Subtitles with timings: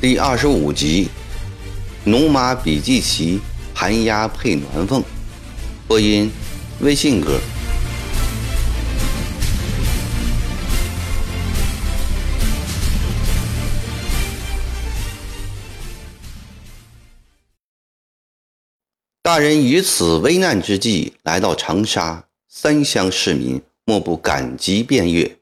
[0.00, 1.08] 第二十五集：
[2.06, 3.40] 驽马比骑骑，
[3.74, 5.02] 寒鸦配鸾凤。
[5.88, 6.30] 播音：
[6.78, 7.40] 微信哥。
[19.20, 25.38] 大人于此危难之际来到长沙，三乡市民莫不感激遍悦。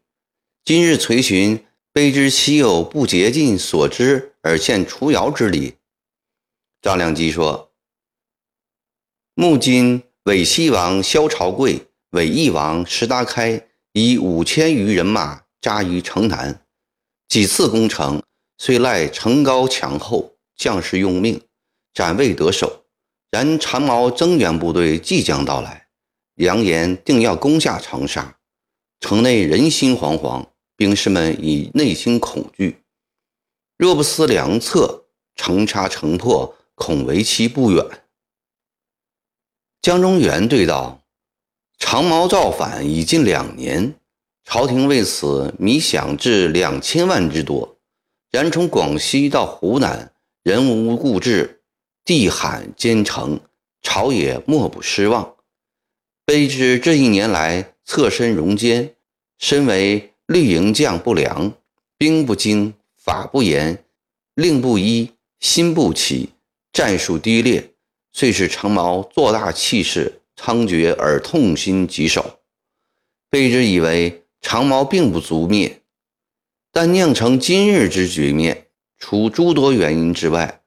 [0.65, 1.63] 今日垂询，
[1.93, 5.75] 卑职岂有不竭尽所知而献除谣之理？
[6.81, 7.73] 张良基说
[9.35, 16.65] ：“目今伪西王萧朝贵、伪义王石达开以五千余人马扎于城南，
[17.27, 18.23] 几次攻城，
[18.57, 21.43] 虽赖城高墙厚，将士用命，
[21.93, 22.85] 暂未得手。”
[23.33, 25.89] 然长毛增援部队即将到来，
[26.37, 28.39] 扬言定要攻下长沙，
[29.01, 32.85] 城内人心惶惶，兵士们已内心恐惧。
[33.77, 37.85] 若不思良策，长沙城破恐为期不远。
[39.83, 41.03] 江中源对道
[41.79, 43.95] ：“长毛造反已近两年，
[44.45, 47.77] 朝廷为此迷饷至两千万之多。
[48.31, 51.63] 然从广西到湖南，人无固志。”
[52.07, 53.41] 地罕兼程，
[53.83, 55.35] 朝野莫不失望。
[56.25, 58.95] 卑职这一年来侧身戎间，
[59.39, 61.53] 身为绿营将不良，
[61.99, 62.75] 兵不精，
[63.07, 63.85] 法不严，
[64.35, 66.31] 令不一，心不齐，
[66.73, 67.71] 战术低劣，
[68.13, 72.41] 遂使长毛做大气势猖獗而痛心疾首。
[73.31, 75.83] 卑职以为长毛并不足灭，
[76.73, 78.67] 但酿成今日之局面，
[78.99, 80.63] 除诸多原因之外。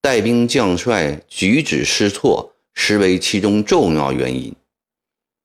[0.00, 4.56] 带兵将帅举止失措，实为其中重要原因。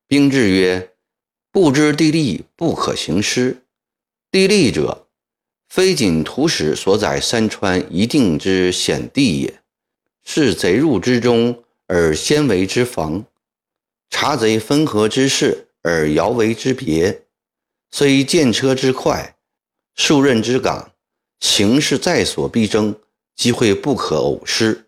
[0.08, 0.94] 兵制曰
[1.52, 3.66] ：“不知地利，不可行师。
[4.32, 5.07] 地利者，
[5.70, 9.62] 非仅图史所载山川一定之险地也，
[10.24, 13.26] 是贼入之中而先为之防，
[14.10, 17.24] 察贼分合之势而遥为之别。
[17.92, 19.36] 虽见车之快，
[19.96, 20.92] 数刃之岗，
[21.40, 22.96] 形势在所必争。”
[23.38, 24.88] 机会不可偶失，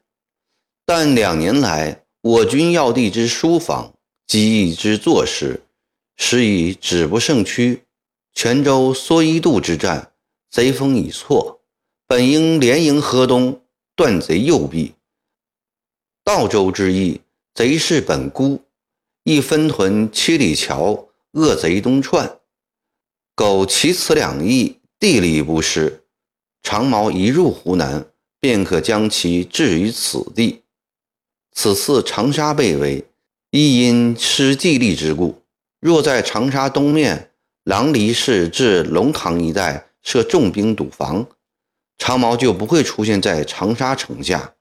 [0.84, 3.94] 但两年来我军要地之疏防、
[4.26, 5.62] 机翼之坐实，
[6.18, 7.84] 实已止不胜屈。
[8.34, 10.09] 泉州蓑衣渡之战，
[10.50, 11.62] 贼锋已挫，
[12.08, 13.62] 本应连营河东，
[13.96, 14.94] 断贼右臂。
[16.24, 17.22] 道州之役，
[17.54, 18.62] 贼势本孤，
[19.24, 22.40] 亦分屯七里桥，扼贼东窜。
[23.36, 26.04] 苟其此两役地利不失，
[26.62, 28.06] 长毛一入湖南。
[28.42, 30.62] 便可将其置于此地。
[31.52, 33.04] 此次长沙被围，
[33.52, 35.44] 亦因失地利之故。
[35.82, 37.32] 若在长沙东面
[37.66, 41.28] 狼黎市至龙塘一带设重兵堵防，
[41.98, 44.56] 长毛就不会出现在长沙城下。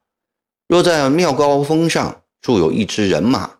[0.67, 3.57] 若在庙高峰上驻有一支人马，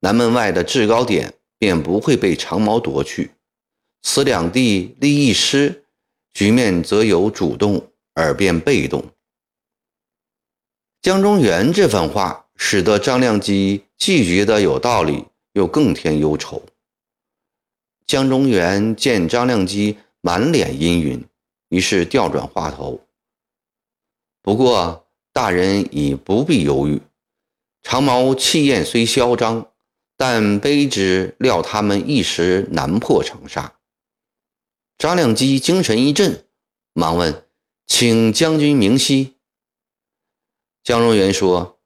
[0.00, 3.32] 南门外的制高点便不会被长毛夺去。
[4.02, 5.84] 此两地利益失，
[6.32, 9.04] 局面则由主动而变被动。
[11.02, 16.62] 江中源这番话，使得张亮基既觉得有道理，又更添忧愁。
[18.06, 21.24] 江中源见张亮基满脸阴云，
[21.68, 23.00] 于是调转话头
[24.42, 27.00] ：“不过大人已不必犹豫，
[27.82, 29.70] 长毛气焰虽嚣张，
[30.16, 33.74] 但卑职料他们一时难破长沙。”
[34.98, 36.44] 张亮基精神一振，
[36.92, 37.44] 忙问
[37.86, 39.36] ：“请将军明晰。”
[40.84, 41.78] 江荣元说：“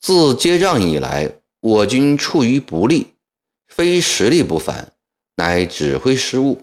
[0.00, 3.14] 自接仗以来，我军处于不利，
[3.66, 4.92] 非实力不凡，
[5.34, 6.62] 乃指挥失误。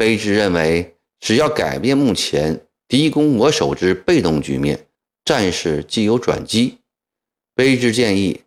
[0.00, 4.86] 卑职认为，只要改变目前敌攻我守之被动局面，
[5.26, 6.78] 战事即有转机。
[7.54, 8.40] 卑职建议，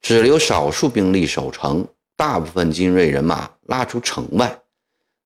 [0.00, 4.60] 只留少数兵力守城，大部分精锐人马拉出城外，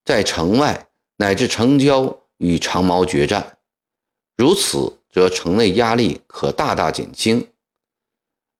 [0.02, 3.58] 在城外乃至城郊与长毛决战。
[4.38, 7.48] 如此。”则城内压力可大大减轻。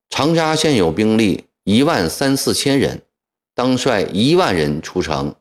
[0.09, 3.03] 长沙现有兵力一万三四千人，
[3.55, 5.35] 当率一万人出城。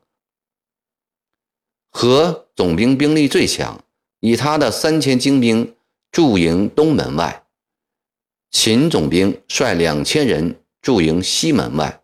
[2.06, 3.82] 和总兵兵力最强，
[4.20, 5.74] 以他的三千精兵
[6.12, 7.42] 驻营东门外；
[8.52, 12.02] 秦总兵率两千人驻营西门外；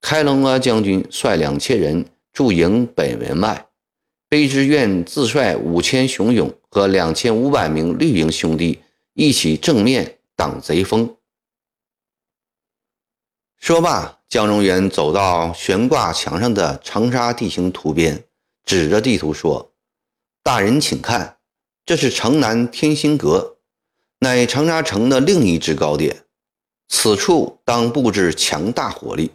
[0.00, 3.66] 开隆阿将军率两千人驻营北门外。
[4.30, 8.78] 卑职愿自率五千雄勇和两千五百名绿营兄弟
[9.12, 11.16] 一起正面挡贼锋。
[13.58, 18.24] 说罢，江荣元走到悬挂墙上的长沙地形图边，
[18.64, 19.72] 指着地图说
[20.42, 21.38] ：“大人，请看，
[21.84, 23.56] 这是城南天心阁，
[24.20, 26.24] 乃长沙城的另一制高点。
[26.88, 29.32] 此处当布置强大火力，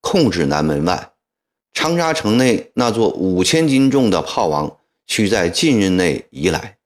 [0.00, 1.12] 控制南门外。
[1.72, 6.78] 长沙城内那座五千斤重的炮王，需在近日内移来。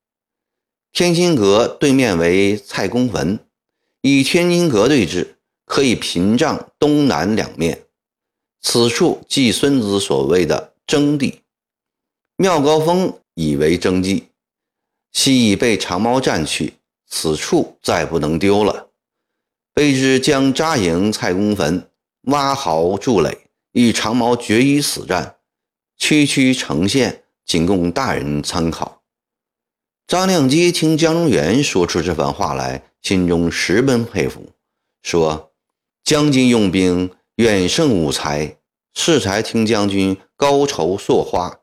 [0.91, 3.39] 天心阁对面为蔡公坟，
[4.01, 5.35] 以天心阁对峙，
[5.65, 7.85] 可以屏障东南两面。
[8.61, 11.42] 此处即孙子所谓的征地。
[12.35, 14.29] 妙高峰以为征地，
[15.11, 16.73] 昔已被长毛占去，
[17.07, 18.89] 此处再不能丢了。
[19.75, 21.89] 卑职将扎营蔡公坟，
[22.23, 23.37] 挖壕筑垒，
[23.73, 25.35] 与长毛决一死战，
[25.97, 29.03] 区区呈现，仅供大人参考。
[30.07, 34.49] 张亮基听江中元说出这番话来，心中十分佩服，
[35.01, 35.51] 说
[36.03, 38.57] ：“将军用兵远胜武才，
[38.95, 41.59] 适才听将军高筹硕花。”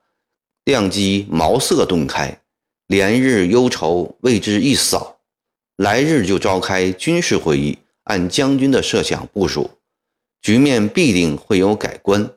[0.65, 2.41] 亮基茅塞顿开，
[2.87, 5.19] 连日忧愁为之一扫，
[5.77, 7.79] 来日就召开军事会议。
[8.05, 9.71] 按将军的设想部署，
[10.43, 12.29] 局面必定会有改观。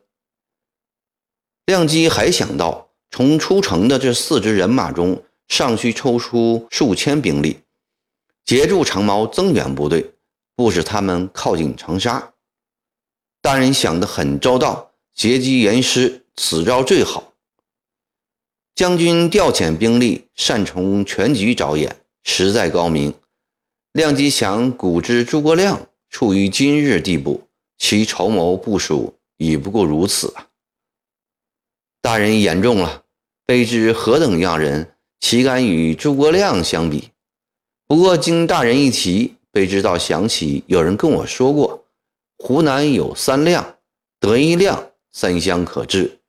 [1.65, 7.61] 亮机还想到，从出城的这四支人马中，尚需抽出数千兵力，
[8.45, 10.13] 截住长毛增援部队，
[10.55, 12.33] 不使他们靠近长沙。
[13.41, 17.32] 大人想得很周到，截击严师，此招最好。
[18.75, 23.13] 将军调遣兵力，擅从全局着眼，实在高明。
[23.91, 27.47] 亮吉想，古之诸葛亮处于今日地步，
[27.77, 30.47] 其筹谋部署已不过如此啊！
[32.01, 33.03] 大人言重了，
[33.45, 37.09] 卑职何等样人，岂敢与诸葛亮相比？
[37.85, 41.85] 不过经大人一提，卑职倒想起有人跟我说过，
[42.39, 43.77] 湖南有三亮，
[44.19, 46.19] 得一亮，三湘可治。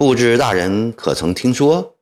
[0.00, 1.98] 不知大人可曾听说？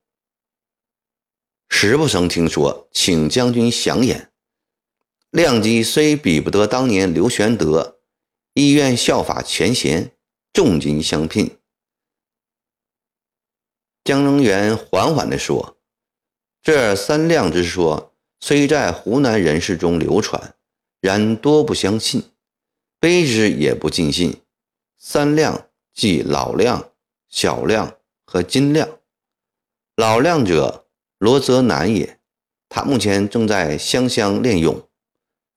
[1.68, 4.30] 实不曾听说，请将军详言。
[5.30, 7.98] 亮机虽比不得当年刘玄德，
[8.54, 10.12] 亦愿效法前贤，
[10.52, 11.58] 重金相聘。
[14.04, 15.76] 江中元缓缓地说
[16.62, 20.54] ：“这三亮之说，虽在湖南人士中流传，
[21.00, 22.22] 然多不相信，
[23.00, 24.40] 卑职也不尽信。
[24.96, 26.92] 三亮即老亮、
[27.28, 28.88] 小亮和金亮。
[29.96, 30.86] 老亮者，
[31.18, 32.18] 罗泽南也，
[32.68, 34.88] 他目前正在湘乡练勇。”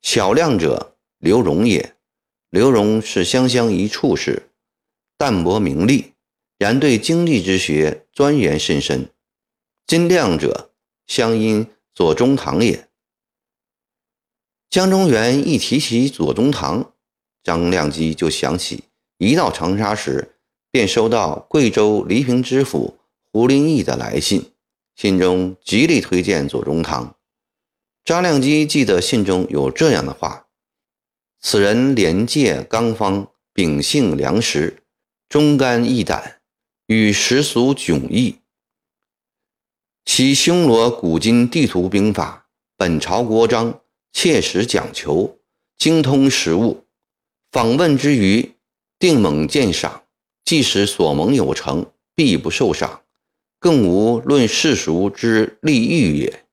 [0.02, 1.96] 小亮者刘荣也，
[2.50, 4.50] 刘荣是湘乡一处士，
[5.16, 6.14] 淡泊名利，
[6.58, 9.10] 然对经济之学钻研甚深。
[9.86, 10.72] 金亮者
[11.06, 12.88] 乡音左宗棠也。
[14.72, 16.94] 江中源一提起左宗棠，
[17.44, 18.86] 张亮基就想起
[19.18, 20.31] 一到长沙时，
[20.72, 22.98] 便收到贵州黎平知府
[23.32, 24.52] 胡林翼的来信，
[24.96, 27.16] 信中极力推荐左宗棠。
[28.06, 30.48] 张亮基记得信中有这样的话
[31.42, 34.84] ：“此人廉洁刚方，秉性良实，
[35.28, 36.42] 忠肝义胆，
[36.88, 38.38] 与时俗迥异。
[40.06, 43.82] 其胸罗古今地图兵法，本朝国章，
[44.12, 45.38] 切实讲求，
[45.78, 46.86] 精通实务。
[47.52, 48.54] 访问之余，
[48.98, 50.01] 定猛鉴赏，
[50.44, 53.02] 即使所蒙有成，必不受赏，
[53.60, 56.46] 更无论世俗之利欲也。”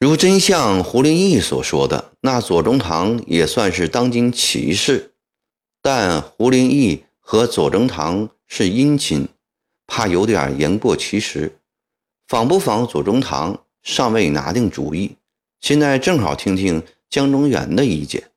[0.00, 5.12] 如真像胡林翼所说的，那左宗棠也算是当今奇士，
[5.82, 9.28] 但胡林翼和左宗棠是姻亲，
[9.88, 11.58] 怕有点言过其实。
[12.28, 15.16] 仿不仿左宗棠，尚未拿定主意。
[15.60, 18.30] 现在正好听听江中元的意见。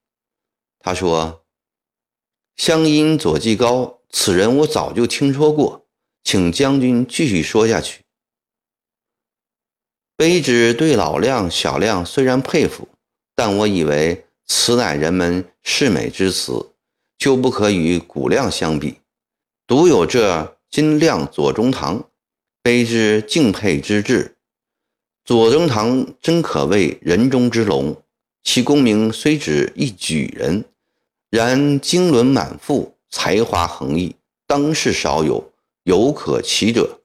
[0.80, 1.44] 他说
[2.58, 5.86] ：“乡音左季高，此人我早就听说过，
[6.24, 8.02] 请将军继续说下去。”
[10.18, 12.88] 卑职对老亮、小亮虽然佩服，
[13.36, 16.74] 但我以为此乃人们世美之词，
[17.18, 19.00] 就不可与古亮相比。
[19.66, 22.08] 独有这金亮、左宗棠，
[22.62, 24.36] 卑职敬佩之至。
[25.24, 28.04] 左宗棠真可谓人中之龙，
[28.44, 30.66] 其功名虽只一举人，
[31.30, 34.16] 然经纶满腹，才华横溢，
[34.48, 35.52] 当世少有，
[35.84, 37.02] 犹可奇者。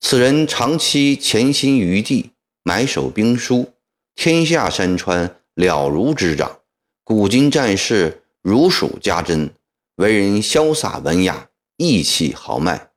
[0.00, 2.30] 此人长期潜心于地，
[2.62, 3.72] 埋首兵书，
[4.14, 6.60] 天下山川了如指掌。
[7.04, 9.52] 古今战事如数家珍，
[9.96, 12.90] 为人潇洒文雅，义气豪迈。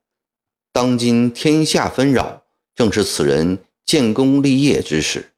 [0.72, 5.32] 当今天下纷扰，正是此人建功立业之时。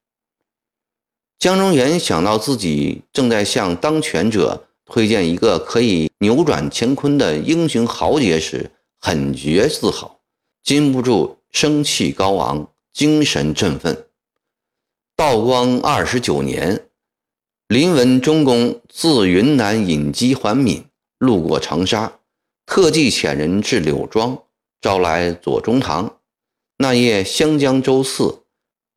[1.38, 10.20] 江中元想到自己正在向当权者推荐一个可以扭转乾坤的英雄豪杰时，很觉自豪，
[10.63, 11.38] 禁不住。
[11.51, 14.08] 生气高昂，精神振奋。
[15.15, 16.89] 道光二十九年，
[17.70, 20.84] 林文忠公自云南引机还闽，
[21.18, 22.20] 路过长沙，
[22.65, 24.38] 特地遣人至柳庄，
[24.82, 26.18] 招来左宗棠。
[26.80, 28.42] 那夜湘江周四，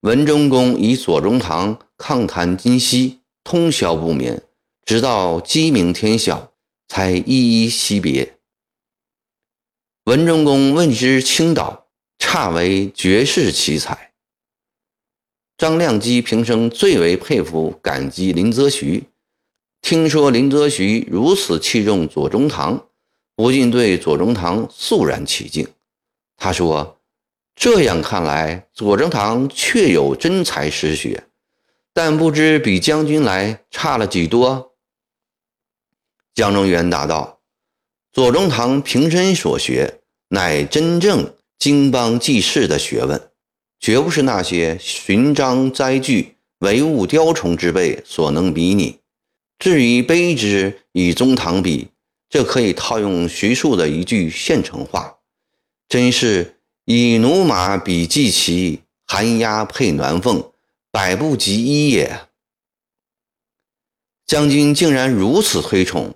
[0.01, 4.43] 文忠公与左宗棠抗谈今夕，通宵不眠，
[4.89, 6.55] 直到鸡鸣天晓，
[6.89, 8.39] 才依依惜别。
[10.05, 14.13] 文忠公问之倾倒，差为绝世奇才。
[15.59, 19.05] 张亮基平生最为佩服、感激林则徐。
[19.83, 22.87] 听说林则徐如此器重左宗棠，
[23.37, 25.69] 不禁对左宗棠肃然起敬。
[26.39, 26.99] 他说
[27.55, 31.25] ：“这样看来，左宗棠确有真才实学，
[31.93, 34.65] 但不知比将军来差了几多。”
[36.39, 37.41] 江中元答道
[38.15, 43.33] ：“左宗棠平生所学，乃真正经邦济世的学问。”
[43.81, 49.01] 绝不是那些寻章摘句、唯物雕虫之辈所能比拟。
[49.59, 51.89] 至于卑职与宗堂比，
[52.29, 55.19] 这可以套用徐庶的一句现成话
[55.89, 60.53] ：“真是以驽马比骥骑，寒鸦配鸾凤，
[60.93, 62.29] 百不及一也。”
[64.25, 66.15] 将军竟然如此推崇，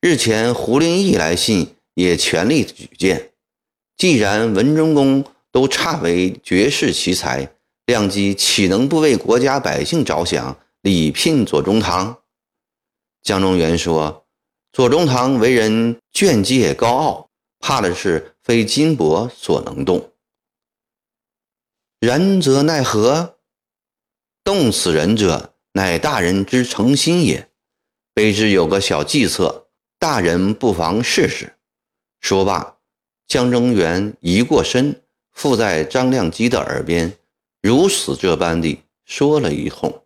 [0.00, 3.32] 日前胡林翼来信也全力举荐。
[3.96, 5.24] 既然文忠公。
[5.50, 7.54] 都差为绝世奇才，
[7.86, 12.18] 亮基岂能不为国家百姓着想，礼聘左宗棠？
[13.22, 14.26] 江中元说
[14.72, 20.12] ：“左宗棠为人狷介高傲，怕的是非金帛所能动。
[21.98, 23.38] 然则奈何？
[24.44, 27.48] 动此人者，乃大人之诚心也。
[28.14, 29.67] 卑职有个小计策，
[29.98, 31.52] 大人不妨试试。”
[32.20, 32.76] 说罢，
[33.26, 35.02] 江中元移过身。
[35.30, 37.16] 附在张亮基的耳边，
[37.62, 40.02] 如此这般地说了一通。